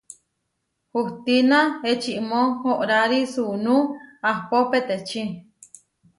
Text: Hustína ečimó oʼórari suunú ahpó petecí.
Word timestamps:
Hustína 0.93 1.59
ečimó 1.91 2.41
oʼórari 2.69 3.19
suunú 3.33 3.75
ahpó 4.29 4.57
petecí. 4.71 5.21